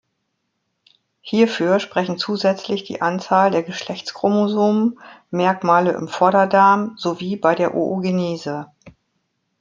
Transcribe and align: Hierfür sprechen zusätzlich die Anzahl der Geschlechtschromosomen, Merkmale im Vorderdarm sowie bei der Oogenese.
Hierfür 1.21 1.79
sprechen 1.79 2.17
zusätzlich 2.17 2.83
die 2.85 3.03
Anzahl 3.03 3.51
der 3.51 3.61
Geschlechtschromosomen, 3.61 4.97
Merkmale 5.29 5.91
im 5.91 6.07
Vorderdarm 6.07 6.95
sowie 6.97 7.35
bei 7.35 7.53
der 7.53 7.75
Oogenese. 7.75 8.67